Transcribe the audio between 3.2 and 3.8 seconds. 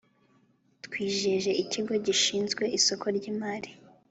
Imari